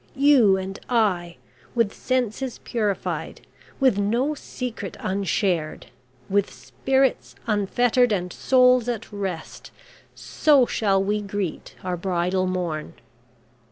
[0.15, 1.35] You and I,
[1.75, 3.45] with senses purified,
[3.79, 5.91] with no secret unshared,
[6.27, 9.69] with spirits unfettered and souls at rest,
[10.15, 12.95] so shall we greet our bridal morn.